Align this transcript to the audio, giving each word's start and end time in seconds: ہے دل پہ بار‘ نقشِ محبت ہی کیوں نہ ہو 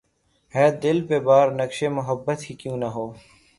ہے 0.53 0.65
دل 0.83 0.97
پہ 1.07 1.17
بار‘ 1.27 1.47
نقشِ 1.59 1.79
محبت 1.97 2.39
ہی 2.47 2.53
کیوں 2.61 2.77
نہ 2.81 2.89
ہو 2.95 3.05